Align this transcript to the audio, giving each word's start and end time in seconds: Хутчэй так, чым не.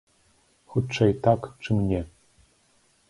Хутчэй 0.73 1.13
так, 1.27 1.41
чым 1.67 1.85
не. 1.93 2.01